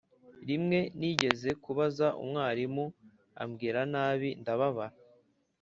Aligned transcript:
rimwe 0.47 0.79
nigeze 0.99 1.49
kubaza 1.63 2.07
umwarimu 2.23 2.85
ambwira 3.43 3.79
nabi 3.93 4.29
ndababara 4.41 4.95